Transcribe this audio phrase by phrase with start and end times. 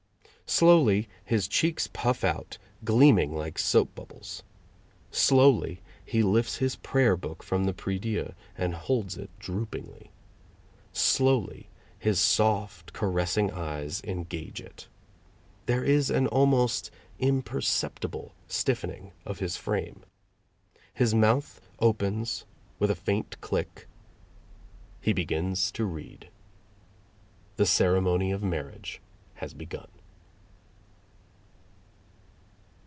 [0.45, 4.43] Slowly his cheeks puff out, gleaming like soap bubbles.
[5.09, 10.11] Slowly he lifts his prayer book from the prie dieu and holds it droopingly.
[10.91, 14.89] Slowly his soft caressing eyes engage it.
[15.67, 20.03] There is an almost imperceptible stiffening of his frame.
[20.93, 22.43] His mouth opens
[22.77, 23.87] with a faint click.
[24.99, 26.29] He begins to read.
[27.55, 28.99] The Ceremony of Marriage
[29.35, 29.87] has begun.